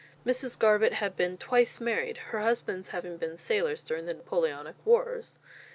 Mrs. 0.25 0.57
Garbutt 0.57 0.93
had 0.93 1.15
been 1.15 1.37
twice 1.37 1.79
married, 1.79 2.17
her 2.33 2.39
husbands 2.41 2.87
having 2.87 3.17
been 3.17 3.37
sailors 3.37 3.83
during 3.83 4.07
the 4.07 4.15
Napoleonic 4.15 4.83
wars. 4.83 5.37